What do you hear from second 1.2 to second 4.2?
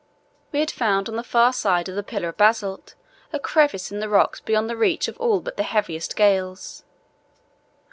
far side of the pillar of basalt a crevice in the